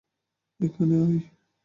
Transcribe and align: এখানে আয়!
এখানে 0.59 0.95
আয়! 1.03 1.19